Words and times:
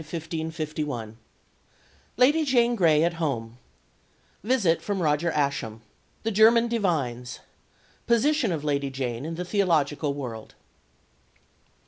CHAPTER 0.03 0.35
XI 0.37 0.45
1549 0.45 1.17
1551 2.15 2.17
Lady 2.17 2.43
Jane 2.43 2.75
Grey 2.75 3.03
at 3.03 3.19
home 3.21 3.59
Visit 4.43 4.81
from 4.81 4.99
Roger 4.99 5.29
Ascham 5.29 5.83
The 6.23 6.31
German 6.31 6.67
divines 6.67 7.39
Position 8.07 8.51
of 8.51 8.63
Lady 8.63 8.89
Jane 8.89 9.25
in 9.25 9.35
the 9.35 9.45
theological 9.45 10.15
world. 10.15 10.55